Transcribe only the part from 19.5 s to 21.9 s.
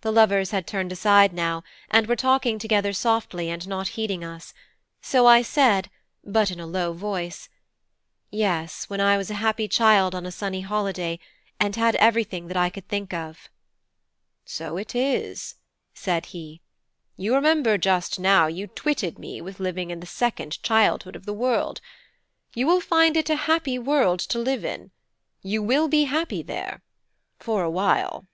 living in the second childhood of the world.